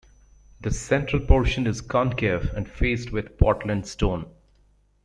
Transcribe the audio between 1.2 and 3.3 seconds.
portion is concave and faced